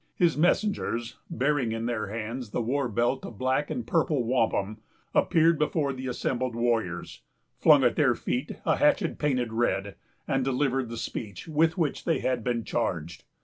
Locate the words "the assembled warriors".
5.93-7.21